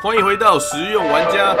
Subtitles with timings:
[0.00, 1.56] 欢迎回到实用玩家。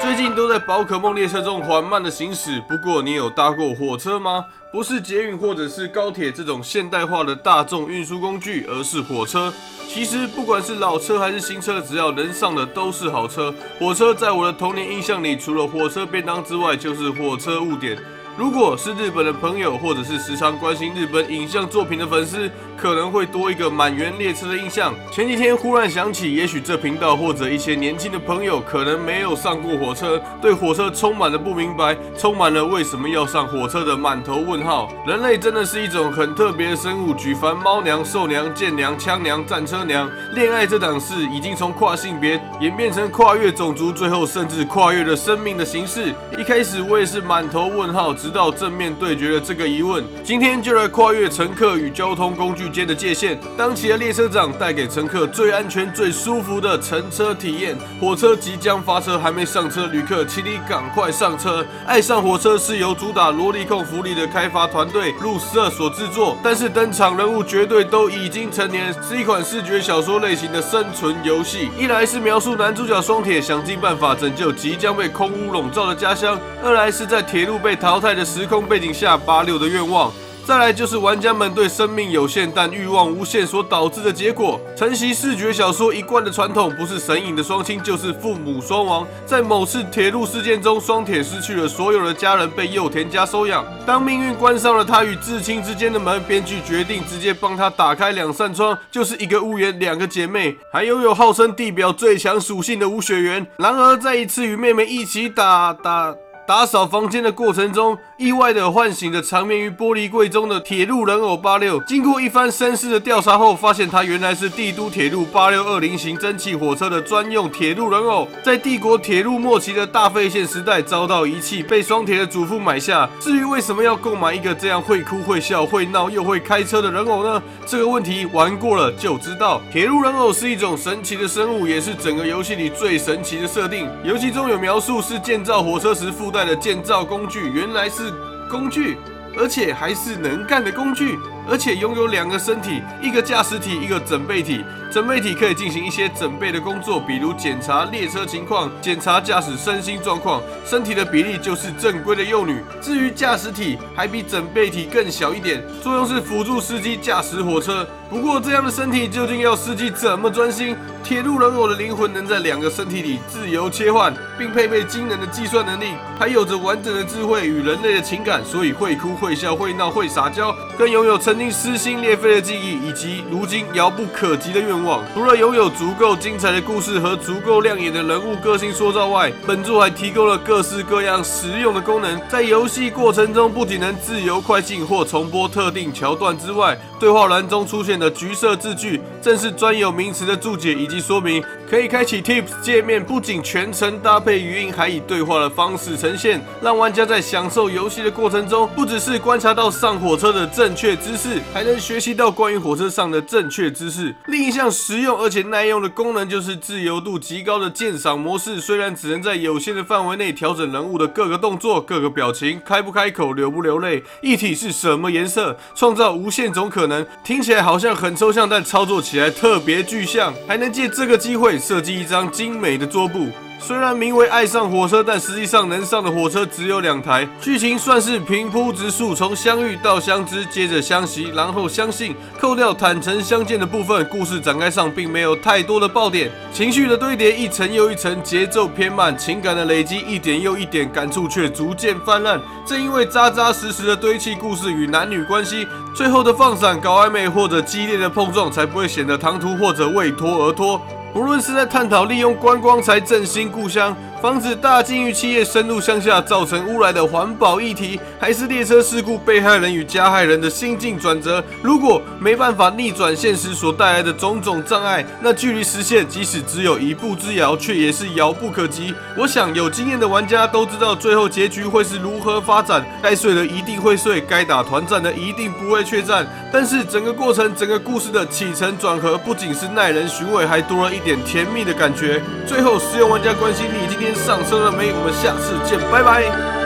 [0.00, 4.44] 最近都在宝可梦列车中缓慢的行驶，不过你有搭过火车吗？
[4.70, 9.52] 不是捷运或者是高铁这种现代化的大众运输工具，而是火车。
[9.88, 13.52] 其实不管是老车还是新车，只要能上的都是好车。
[13.80, 17.98] 火车在我的童年印象里，除了火车便当之外，就是火车误点。
[18.34, 24.94] 如果是日本的朋友，或者是时常关心日本影像作品的粉丝，可能会多一个满员列车的印象。
[25.12, 34.90] 前几天忽然想起，也许这频道或者一些年轻的朋友可能没有上过火车，对火车充满了不明白，充满了为什么要上火车的满头问号。
[35.06, 46.14] 人类真的是一种很特别的生物，举凡猫娘、兽娘、剑娘、枪娘、战车娘，恋爱这档事已经从跨性别演变成跨越种族，最后甚至跨越了生命的形式。
[46.38, 48.14] 一开始我也是满头问号。
[48.22, 57.76] 直到正面对决了这个疑问，今天就来跨越乘客与交通工具间的界限，当起了列车长，带给乘客最安全、最舒服的乘车体验。
[58.00, 61.66] 火车即将发车，还没上车，旅客请你赶快上车。
[61.84, 71.70] 爱上火车是由主打萝莉控福利的开发团队路十二所制作，但是登场人物绝对都已经成年，是一款视觉小说类型的生存游戏。
[71.76, 78.11] 一来是描述男主角双铁想尽办法拯救即将被空屋笼罩的家乡，二来是在铁路被淘汰。
[78.14, 80.12] 的时空背景下，八六的愿望。
[80.44, 84.60] 再来就是玩家们对生命有限但欲望无限所导致的结果。
[84.76, 89.06] 承袭视觉小说一贯的传统，不是神隐的双亲，就是父母双亡。
[89.24, 93.64] 在某次铁路事件中，双铁失去了所有的家人，被幼田家收养。
[93.86, 103.46] 当命运关上了他与至亲之间的门，编剧决定直接帮他打开两扇窗，就是一个屋檐，两个姐妹，还拥有号称地表最强属性的吴雪原。
[103.58, 106.12] 然而，在一次与妹妹一起打打。
[106.44, 111.80] 打扫房间的过程中，意外的唤醒了长眠于玻璃柜中的铁路人偶八六。
[111.84, 118.26] 经过一番深思的调查后，发现他原来是帝都铁路八六二零型蒸汽火车的专用铁路人偶。
[118.42, 123.08] 在帝国铁路末期的大废线时代遭到遗弃，被双铁的祖父买下。
[123.20, 127.40] 至于为什么要购买一个这样会哭会笑会闹又会开车的人偶呢？
[127.64, 129.62] 这个问题玩过了就知道。
[129.70, 133.88] 铁路人偶是一种神奇的生物，也是整个游戏里最神奇的设定。
[134.02, 138.10] 游戏中有描述是建造火车时附带的建造工具，原来是
[138.48, 138.96] 工具，
[139.38, 144.64] 而且还是能干的工具，而且拥有两个身体，一个驾驶体，一个整备体。
[144.90, 150.42] 整备体可以进行一些整备的工作，比如检查列车情况、检查驾驶身心状况。
[150.66, 152.62] 身体的比例就是正规的幼女。
[152.80, 157.88] 至于驾驶体，还比整备体更小一点，作用是辅助司机驾驶火车。
[158.12, 160.76] 不过这样的身体究竟要司机怎么专心？
[161.02, 175.02] 铁路人偶的灵魂能在两个身体里自由切换，并配备惊人的计算能力，还有着完整的智慧与人类的情感，所以会哭会笑会闹会撒娇，更拥有曾经撕心裂肺的记忆，以及如今遥不可及的愿望。
[175.14, 182.20] 除了拥有足够精彩的故事和足够亮眼的人物个性塑造外，本作还提供了各式各样实用的功能。
[182.28, 191.40] 在游戏过程中，不仅能自由快进或重播特定桥段之外，对话栏中出现的橘色字句，正是专有名词的注解以及说明。
[191.72, 204.14] 可以开启 Tips 界面，不仅全程搭配语音，还以对话的方式呈现，让玩家在享受游戏的过程中，不只是观察到上火车的正确姿势，还能学习到关于火车上的正确姿势。
[204.26, 208.60] 另一项实用而且耐用的功能就是自由度极高的鉴赏模式。
[208.60, 217.06] 虽然只能在有限的范围内调整人物的各个动作、各个表情、开不开口、流不流泪、一体是什么颜色，创造无限种可能。
[217.24, 220.34] 听起来好像很抽象，但操作起来特别具象。
[220.46, 221.61] 还能借这个机会。
[221.62, 223.28] 设计一张精美的桌布。
[223.64, 227.24] 虽然名为爱上火车，但实际上能上的火车只有两台。
[227.40, 232.12] 剧情算是平铺直述，从相遇到相知，接着相惜，然后相信。
[232.40, 236.28] 扣掉坦诚相见的部分，故事展开上并没有太多的爆点。
[236.52, 242.40] 情绪的堆叠一层又一层，节奏偏慢，情感的累积一点又一点，感触却逐渐泛滥。
[242.66, 250.82] 正因为扎扎实实的堆砌故事与男女关系，最后的放闪、搞暧昧或者激烈的碰撞，才不会显得唐突或者为拖而拖。
[251.12, 253.94] 不论是在探讨利用观光才振兴故乡。
[254.22, 261.42] 防止大金鱼企业深入乡下造成污染的环保议题，还是列车事故被害人与加害人的心境转折？
[261.60, 268.94] 如果没办法逆转现实所带来的种种障碍，那距离实现即使只有一步之遥，却也是遥不可及。
[269.18, 276.24] 我想有经验的玩家都知道最后结局会是如何发展，该睡的一定会睡，该打团战的一定不会缺战。
[276.52, 282.22] 但是整个过程、整个故事的起承转合，不仅是耐人寻味，还多了一点甜蜜的感觉。
[282.46, 284.11] 最后，实用玩家关心你今天。
[284.14, 284.92] 上车了没？
[284.92, 286.61] 我们下次见，拜拜。